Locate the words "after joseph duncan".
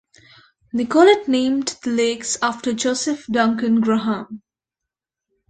2.41-3.81